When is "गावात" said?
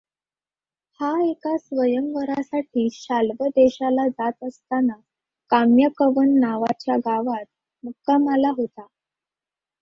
6.97-7.45